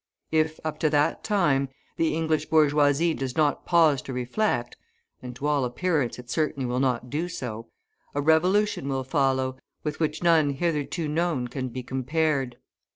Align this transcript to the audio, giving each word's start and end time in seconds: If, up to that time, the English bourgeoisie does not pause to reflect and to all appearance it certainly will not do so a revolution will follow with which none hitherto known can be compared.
If, 0.31 0.59
up 0.63 0.79
to 0.79 0.89
that 0.89 1.23
time, 1.23 1.69
the 1.95 2.15
English 2.15 2.47
bourgeoisie 2.47 3.13
does 3.13 3.37
not 3.37 3.67
pause 3.67 4.01
to 4.01 4.13
reflect 4.13 4.75
and 5.21 5.35
to 5.35 5.45
all 5.45 5.63
appearance 5.63 6.17
it 6.17 6.27
certainly 6.27 6.65
will 6.65 6.79
not 6.79 7.11
do 7.11 7.29
so 7.29 7.69
a 8.15 8.19
revolution 8.21 8.89
will 8.89 9.03
follow 9.03 9.59
with 9.83 9.99
which 9.99 10.23
none 10.23 10.53
hitherto 10.53 11.07
known 11.07 11.49
can 11.49 11.69
be 11.69 11.83
compared. 11.83 12.57